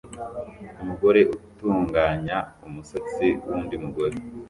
[0.81, 4.15] Umugore utunganya umusatsi wundi mugore